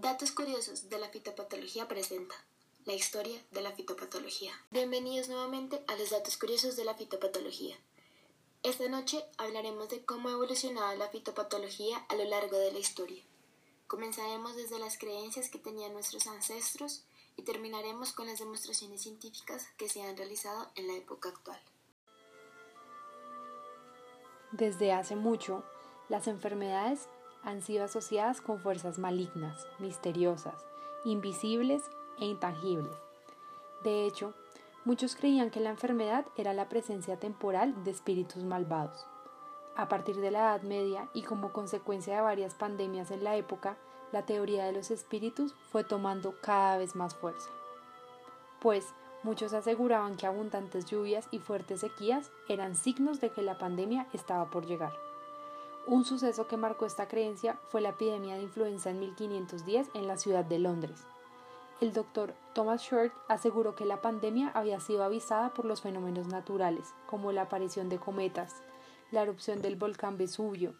[0.00, 2.34] Datos curiosos de la fitopatología presenta
[2.86, 4.50] la historia de la fitopatología.
[4.70, 7.76] Bienvenidos nuevamente a los datos curiosos de la fitopatología.
[8.62, 13.22] Esta noche hablaremos de cómo ha evolucionado la fitopatología a lo largo de la historia.
[13.88, 17.04] Comenzaremos desde las creencias que tenían nuestros ancestros
[17.36, 21.60] y terminaremos con las demostraciones científicas que se han realizado en la época actual.
[24.50, 25.62] Desde hace mucho,
[26.08, 27.06] las enfermedades
[27.42, 30.66] han sido asociadas con fuerzas malignas, misteriosas,
[31.04, 32.96] invisibles e intangibles.
[33.82, 34.34] De hecho,
[34.84, 39.06] muchos creían que la enfermedad era la presencia temporal de espíritus malvados.
[39.76, 43.76] A partir de la Edad Media y como consecuencia de varias pandemias en la época,
[44.12, 47.48] la teoría de los espíritus fue tomando cada vez más fuerza.
[48.60, 54.08] Pues muchos aseguraban que abundantes lluvias y fuertes sequías eran signos de que la pandemia
[54.12, 54.92] estaba por llegar.
[55.86, 60.16] Un suceso que marcó esta creencia fue la epidemia de influenza en 1510 en la
[60.16, 61.06] ciudad de Londres.
[61.80, 66.94] El doctor Thomas Short aseguró que la pandemia había sido avisada por los fenómenos naturales,
[67.06, 68.62] como la aparición de cometas,
[69.10, 70.74] la erupción del volcán Vesubio,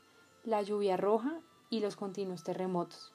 [0.44, 3.12] la lluvia roja y los continuos terremotos.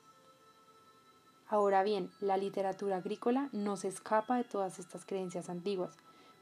[1.48, 5.96] Ahora bien, la literatura agrícola no se escapa de todas estas creencias antiguas,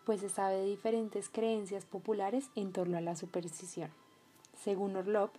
[0.06, 3.92] pues se sabe de diferentes creencias populares en torno a la superstición.
[4.64, 5.30] Según Orlov,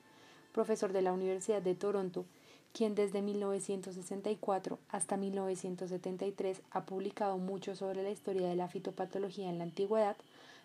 [0.52, 2.24] profesor de la Universidad de Toronto,
[2.72, 9.58] quien desde 1964 hasta 1973 ha publicado mucho sobre la historia de la fitopatología en
[9.58, 10.16] la antigüedad,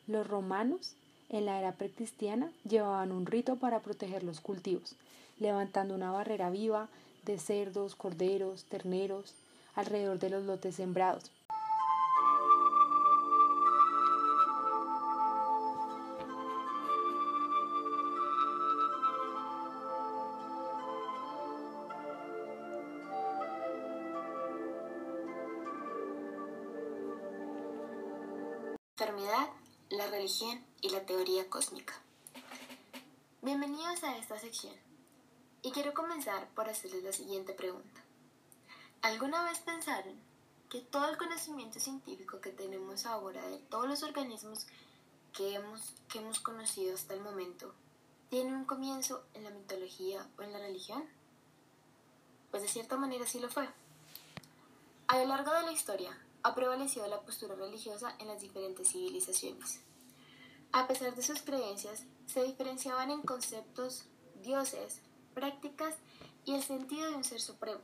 [0.08, 0.96] los romanos
[1.30, 4.96] en la era precristiana llevaban un rito para proteger los cultivos,
[5.40, 6.90] levantando una barrera viva
[7.26, 9.36] de cerdos, corderos, terneros
[9.76, 11.32] alrededor de los lotes sembrados,
[29.00, 29.48] enfermedad,
[29.90, 31.94] la religión y la teoría cósmica.
[33.42, 34.76] Bienvenidos a esta sección.
[35.62, 38.02] Y quiero comenzar por hacerles la siguiente pregunta.
[39.02, 40.20] ¿Alguna vez pensaron
[40.70, 44.68] que todo el conocimiento científico que tenemos ahora de todos los organismos
[45.32, 47.74] que hemos, que hemos conocido hasta el momento
[48.30, 51.06] tiene un comienzo en la mitología o en la religión?
[52.52, 53.70] Pues de cierta manera sí lo fue.
[55.08, 59.82] A lo largo de la historia, ha prevalecido la postura religiosa en las diferentes civilizaciones.
[60.72, 64.06] A pesar de sus creencias, se diferenciaban en conceptos,
[64.44, 65.02] dioses,
[65.34, 65.96] prácticas
[66.46, 67.82] y el sentido de un ser supremo,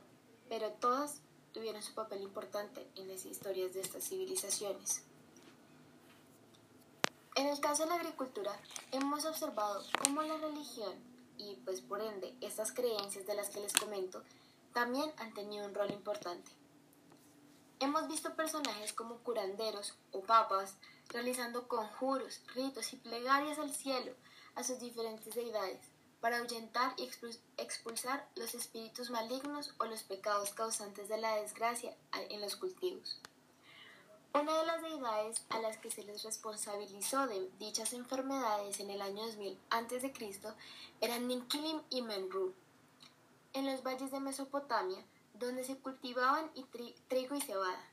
[0.48, 1.20] pero todas
[1.52, 5.02] tuvieron su papel importante en las historias de estas civilizaciones.
[7.34, 8.58] En el caso de la agricultura,
[8.92, 10.94] hemos observado cómo la religión
[11.38, 14.22] y pues por ende estas creencias de las que les comento
[14.72, 16.50] también han tenido un rol importante.
[17.78, 20.76] Hemos visto personajes como curanderos o papas
[21.08, 24.12] realizando conjuros, ritos y plegarias al cielo
[24.54, 25.80] a sus diferentes deidades
[26.20, 27.08] para ahuyentar y
[27.58, 31.94] expulsar los espíritus malignos o los pecados causantes de la desgracia
[32.30, 33.20] en los cultivos.
[34.32, 39.02] Una de las deidades a las que se les responsabilizó de dichas enfermedades en el
[39.02, 40.12] año 2000 a.C.
[41.00, 42.54] eran Ninkilim y Menru.
[43.52, 45.04] En los valles de Mesopotamia,
[45.38, 46.50] donde se cultivaban
[47.08, 47.84] trigo y cebada.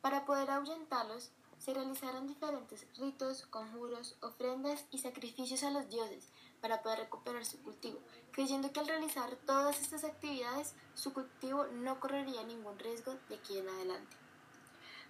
[0.00, 6.28] Para poder ahuyentarlos, se realizaron diferentes ritos, conjuros, ofrendas y sacrificios a los dioses
[6.60, 8.00] para poder recuperar su cultivo,
[8.32, 13.58] creyendo que al realizar todas estas actividades su cultivo no correría ningún riesgo de aquí
[13.58, 14.16] en adelante.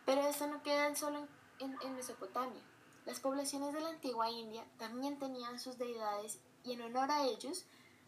[0.05, 1.27] Pero esto no queda solo
[1.59, 2.63] en, Mesopotamia.
[3.07, 7.65] Las poblaciones de la antigua India también tenían sus deidades y en honor a ellos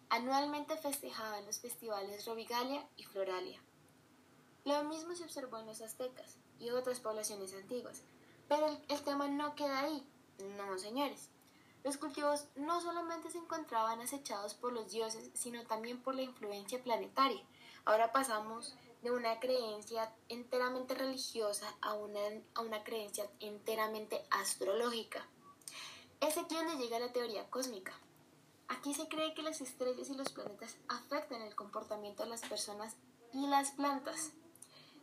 [0.08, 3.60] Anualmente festejaban los festivales Robigalia y Floralia.
[4.64, 8.02] Lo mismo se observó en los aztecas y otras poblaciones antiguas,
[8.48, 10.06] pero el, tema no queda ahí.
[10.56, 11.28] No, señores.
[11.82, 16.82] Los cultivos no solamente se encontraban acechados por los dioses, sino también por la influencia
[16.82, 17.42] planetaria.
[17.84, 22.20] Ahora pasamos de una creencia enteramente religiosa a una,
[22.54, 25.26] a una creencia enteramente astrológica.
[26.20, 27.92] Es aquí donde llega la teoría cósmica.
[28.68, 32.96] Aquí se cree que las estrellas y los planetas afectan el comportamiento de las personas
[33.32, 34.32] y las plantas.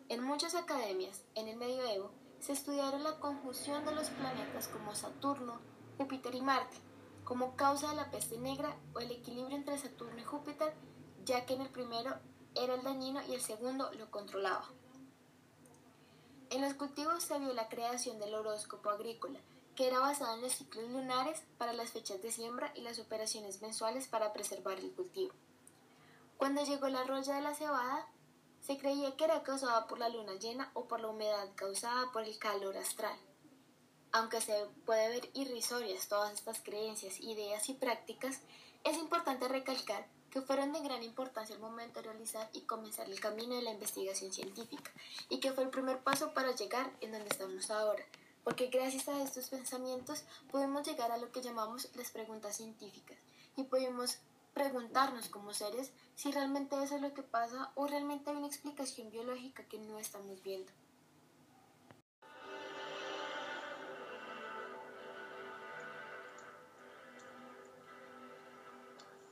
[0.10, 5.62] En muchas academias, en el medioevo, se estudiaron la conjunción de los planetas como Saturno,
[5.98, 6.78] Júpiter y Marte,
[7.24, 10.74] como causa de la peste negra o el equilibrio entre Saturno y Júpiter,
[11.24, 12.20] ya que en el primero
[12.56, 14.68] era el dañino y el segundo lo controlaba.
[16.50, 19.40] En los cultivos se vio la creación del horóscopo agrícola,
[19.76, 23.62] que era basado en los ciclos lunares para las fechas de siembra y las operaciones
[23.62, 25.34] mensuales para preservar el cultivo.
[26.38, 28.08] Cuando llegó la roya de la cebada,
[28.66, 32.24] Se creía que era causada por la luna llena o por la humedad causada por
[32.24, 33.18] el calor astral.
[34.14, 34.54] Aunque se
[34.86, 38.40] puede ver irrisorias todas estas creencias, ideas y prácticas,
[38.86, 43.20] es importante recalcar que fueron de gran importancia al momento de realizar y comenzar el
[43.20, 44.92] camino de la investigación científica,
[45.28, 48.06] y que fue el primer paso para llegar en donde estamos ahora,
[48.44, 53.18] porque gracias a estos pensamientos podemos llegar a lo que llamamos las preguntas científicas,
[53.56, 54.20] y podemos
[54.54, 59.10] preguntarnos como seres si realmente eso es lo que pasa o realmente hay una explicación
[59.10, 60.72] biológica que no estamos viendo.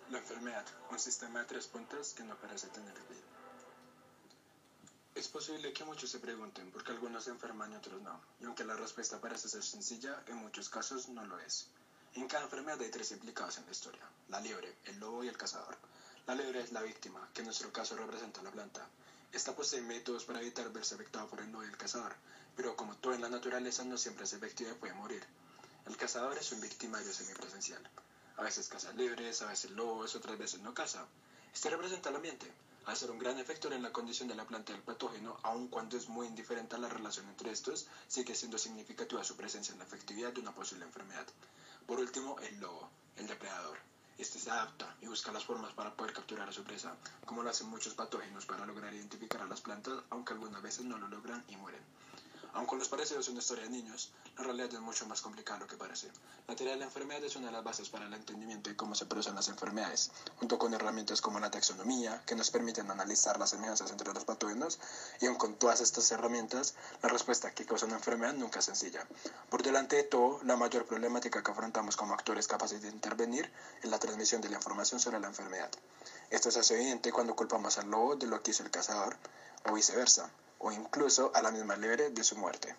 [0.09, 3.40] La enfermedad, un sistema de tres puntas que no parece tener fin.
[5.31, 8.65] Es posible que muchos se pregunten por qué algunos enferman y otros no, y aunque
[8.65, 11.67] la respuesta parece ser sencilla, en muchos casos no lo es.
[12.15, 15.37] En cada enfermedad hay tres implicados en la historia, la liebre, el lobo y el
[15.37, 15.77] cazador.
[16.27, 18.85] La liebre es la víctima, que en nuestro caso representa la planta.
[19.31, 22.13] Esta posee métodos para evitar verse afectada por el lobo y el cazador,
[22.57, 25.25] pero como todo en la naturaleza no siempre es efectiva y puede morir.
[25.85, 27.89] El cazador es un victimario semipresencial.
[28.35, 31.07] A veces caza libres, a veces lobos, otras veces no caza.
[31.53, 32.53] Este representa el ambiente,
[32.95, 36.07] ser un gran efector en la condición de la planta del patógeno, aun cuando es
[36.07, 40.33] muy indiferente a la relación entre estos, sigue siendo significativa su presencia en la efectividad
[40.33, 41.25] de una posible enfermedad.
[41.87, 43.77] Por último, el lobo, el depredador.
[44.17, 46.95] Este se adapta y busca las formas para poder capturar a su presa,
[47.25, 50.97] como lo hacen muchos patógenos para lograr identificar a las plantas, aunque algunas veces no
[50.97, 51.81] lo logran y mueren.
[52.53, 55.65] Aunque los parecidos son una historia de niños, la realidad es mucho más complicada de
[55.65, 56.11] lo que parece.
[56.47, 58.93] La teoría de la enfermedad es una de las bases para el entendimiento de cómo
[58.93, 63.51] se producen las enfermedades, junto con herramientas como la taxonomía, que nos permiten analizar las
[63.51, 64.79] semejanzas entre los patógenos,
[65.21, 69.07] y aun con todas estas herramientas, la respuesta que causa una enfermedad nunca es sencilla.
[69.49, 73.49] Por delante de todo, la mayor problemática que afrontamos como actores capaces de intervenir
[73.81, 75.71] es la transmisión de la información sobre la enfermedad.
[76.29, 79.15] Esto se hace evidente cuando culpamos al lobo de lo que hizo el cazador,
[79.63, 82.75] o viceversa o incluso a la misma liebre de su muerte.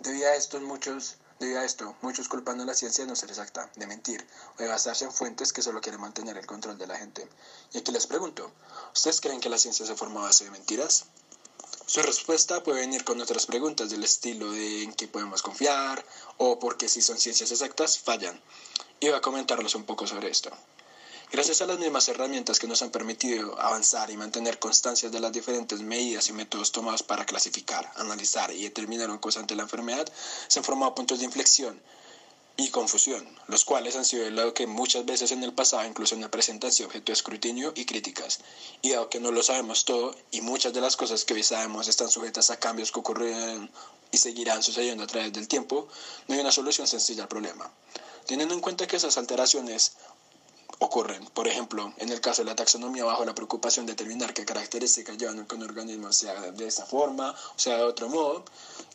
[0.00, 3.30] Debido a, esto, muchos, debido a esto, muchos culpan a la ciencia de no ser
[3.30, 4.26] exacta, de mentir
[4.58, 7.28] o de basarse en fuentes que solo quieren mantener el control de la gente.
[7.72, 8.50] Y aquí les pregunto,
[8.92, 11.06] ¿ustedes creen que la ciencia se forma a base de mentiras?
[11.86, 16.04] Su respuesta puede venir con otras preguntas del estilo de en qué podemos confiar
[16.38, 18.40] o porque si son ciencias exactas fallan.
[19.00, 20.50] Voy a comentarles un poco sobre esto.
[21.34, 25.32] Gracias a las mismas herramientas que nos han permitido avanzar y mantener constancias de las
[25.32, 30.06] diferentes medidas y métodos tomados para clasificar, analizar y determinar un causante de la enfermedad,
[30.46, 31.82] se han formado puntos de inflexión
[32.56, 36.22] y confusión, los cuales han sido lo que muchas veces en el pasado, incluso en
[36.22, 38.38] han sido objeto de escrutinio y críticas.
[38.80, 41.88] Y dado que no lo sabemos todo y muchas de las cosas que hoy sabemos
[41.88, 43.72] están sujetas a cambios que ocurrirán
[44.12, 45.88] y seguirán sucediendo a través del tiempo,
[46.28, 47.68] no hay una solución sencilla al problema.
[48.24, 49.96] Teniendo en cuenta que esas alteraciones
[50.84, 51.24] ocurren.
[51.34, 55.16] Por ejemplo, en el caso de la taxonomía, bajo la preocupación de determinar qué características
[55.18, 58.44] llevan a que un organismo sea de esta forma o sea de otro modo,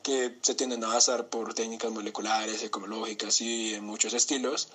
[0.03, 4.69] que se tienden a basar por técnicas moleculares, ecológicas y en muchos estilos,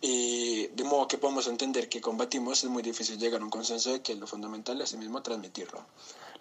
[0.00, 3.92] y de modo que podemos entender que combatimos es muy difícil llegar a un consenso
[3.92, 5.84] de que lo fundamental es mismo transmitirlo.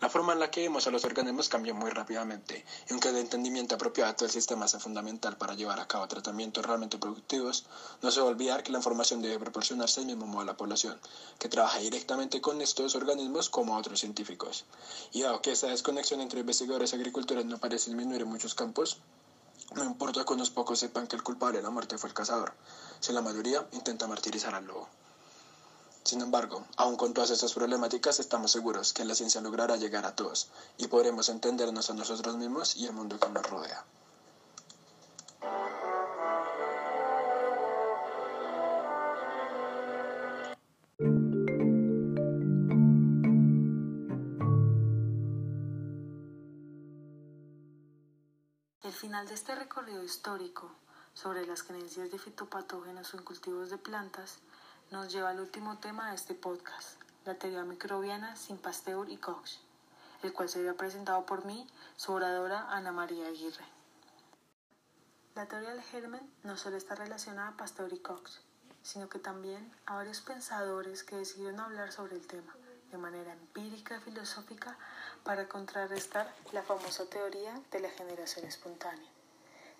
[0.01, 3.17] La forma en la que vemos a los organismos cambia muy rápidamente, y aunque el
[3.17, 7.65] entendimiento apropiado de todo el sistema sea fundamental para llevar a cabo tratamientos realmente productivos,
[8.01, 10.97] no se debe olvidar que la información debe proporcionarse al mismo modo a la población,
[11.37, 14.63] que trabaja directamente con estos organismos como a otros científicos.
[15.11, 18.99] Y dado que esa desconexión entre investigadores y agricultores no parece disminuir muchos campos,
[19.75, 22.53] no importa que unos pocos sepan que el culpable de la muerte fue el cazador,
[22.99, 24.87] si la mayoría intenta martirizar al lobo.
[26.03, 30.15] Sin embargo, aun con todas estas problemáticas, estamos seguros que la ciencia logrará llegar a
[30.15, 33.85] todos y podremos entendernos a nosotros mismos y el mundo que nos rodea.
[49.19, 50.71] Final de este recorrido histórico
[51.13, 54.39] sobre las creencias de fitopatógenos en cultivos de plantas
[54.91, 59.57] nos lleva al último tema de este podcast, la teoría microbiana sin Pasteur y Koch,
[60.23, 63.65] el cual sería presentado por mí, su oradora Ana María Aguirre.
[65.35, 68.29] La teoría del germen no solo está relacionada a Pasteur y Koch,
[68.83, 72.55] sino que también a varios pensadores que decidieron hablar sobre el tema
[72.91, 74.77] de manera empírica filosófica
[75.23, 79.09] para contrarrestar la famosa teoría de la generación espontánea.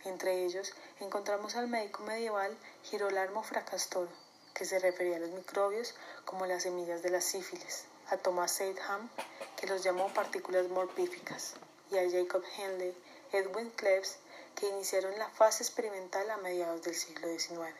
[0.06, 4.10] Entre ellos encontramos al médico medieval Girolamo Fracastoro,
[4.54, 9.10] que se refería a los microbios como las semillas de la sífilis, a Thomas Seidham,
[9.58, 11.56] que los llamó partículas morpíficas,
[11.92, 12.96] y a Jacob Henle,
[13.32, 14.18] Edwin Klebs,
[14.56, 17.76] que iniciaron la fase experimental a mediados del siglo XIX.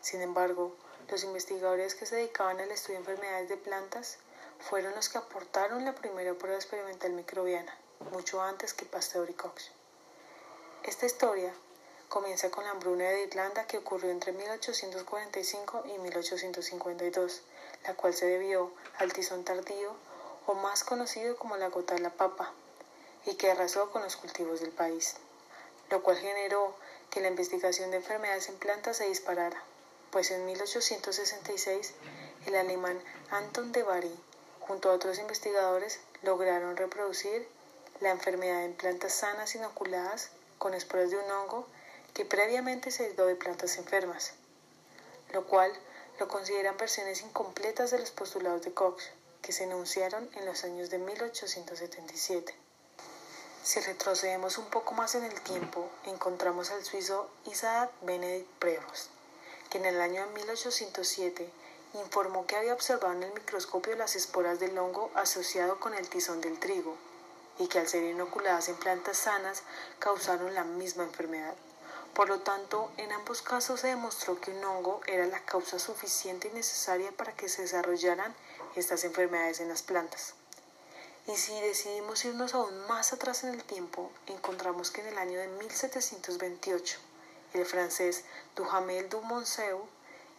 [0.00, 0.76] Sin embargo,
[1.08, 4.18] los investigadores que se dedicaban al estudio de enfermedades de plantas
[4.60, 7.76] fueron los que aportaron la primera prueba experimental microbiana,
[8.12, 9.62] mucho antes que Pasteur y Koch.
[10.84, 11.52] Esta historia
[12.08, 17.42] comienza con la hambruna de Irlanda que ocurrió entre 1845 y 1852,
[17.84, 19.94] la cual se debió al tizón tardío
[20.46, 22.52] o más conocido como la gota de la papa,
[23.26, 25.16] y que arrasó con los cultivos del país,
[25.90, 26.74] lo cual generó
[27.10, 29.62] que la investigación de enfermedades en plantas se disparara,
[30.10, 31.92] pues en 1866
[32.46, 32.98] el alemán
[33.30, 34.18] Anton de Bari,
[34.68, 37.48] junto a otros investigadores, lograron reproducir
[38.00, 41.66] la enfermedad en plantas sanas inoculadas con esporas de un hongo
[42.14, 44.32] que previamente se aisló de plantas enfermas,
[45.32, 45.72] lo cual
[46.20, 49.00] lo consideran versiones incompletas de los postulados de Koch,
[49.40, 52.54] que se enunciaron en los años de 1877.
[53.62, 59.10] Si retrocedemos un poco más en el tiempo, encontramos al suizo Isaac Benedict Prevost,
[59.70, 61.50] que en el año de 1807
[61.94, 66.40] informó que había observado en el microscopio las esporas del hongo asociado con el tizón
[66.40, 66.96] del trigo
[67.58, 69.62] y que al ser inoculadas en plantas sanas
[69.98, 71.54] causaron la misma enfermedad.
[72.14, 76.48] Por lo tanto, en ambos casos se demostró que un hongo era la causa suficiente
[76.48, 78.34] y necesaria para que se desarrollaran
[78.74, 80.34] estas enfermedades en las plantas.
[81.26, 85.38] Y si decidimos irnos aún más atrás en el tiempo, encontramos que en el año
[85.38, 86.98] de 1728,
[87.54, 88.24] el francés
[88.56, 89.86] Duhamel du Monceau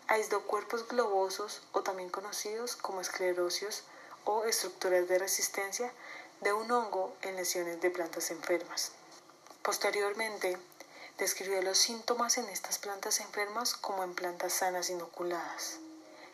[0.10, 3.84] aisló cuerpos globosos o también conocidos como esclerosios
[4.26, 5.94] o estructuras de resistencia
[6.42, 8.92] de un hongo en lesiones de plantas enfermas.
[9.62, 10.58] Posteriormente,
[11.18, 15.78] describió los síntomas en estas plantas enfermas como en plantas sanas inoculadas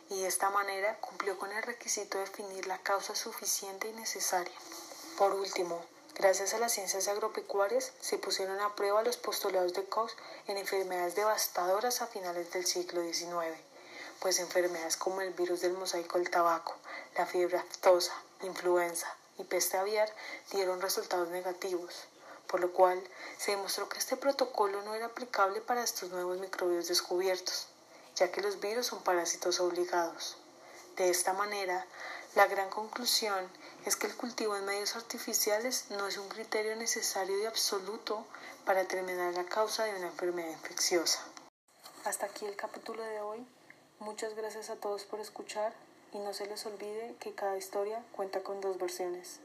[0.10, 4.56] y de esta manera cumplió con el requisito de definir la causa suficiente y necesaria.
[5.18, 5.84] Por último,
[6.16, 10.12] gracias a las ciencias agropecuarias se pusieron a prueba los postulados de Koch
[10.48, 13.56] en enfermedades devastadoras a finales del siglo XIX,
[14.20, 16.76] pues enfermedades como el virus del mosaico del tabaco,
[17.18, 20.12] la fiebre aftosa, influenza y peste aviar
[20.52, 21.94] dieron resultados negativos,
[22.48, 23.02] por lo cual
[23.38, 27.68] se demostró que este protocolo no era aplicable para estos nuevos microbios descubiertos
[28.16, 30.38] ya que los virus son parásitos obligados.
[30.96, 31.86] De esta manera,
[32.36, 33.50] la gran conclusión
[33.86, 38.26] es que el cultivo en medios artificiales no es un criterio necesario y absoluto
[38.66, 41.24] para determinar la causa de una enfermedad infecciosa.
[42.04, 43.48] Hasta aquí el capítulo de hoy.
[44.00, 45.74] Muchas gracias a todos por escuchar
[46.12, 49.40] y no se les olvide que cada historia cuenta con dos versiones.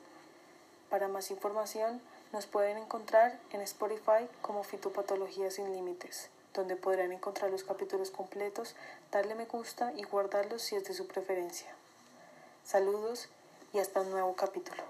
[0.88, 7.50] Para más información nos pueden encontrar en Spotify como Fitopatología sin Límites donde podrán encontrar
[7.50, 8.74] los capítulos completos,
[9.12, 11.68] darle me gusta y guardarlos si es de su preferencia.
[12.70, 13.28] Saludos
[13.72, 14.84] y hasta un nuevo capítulo.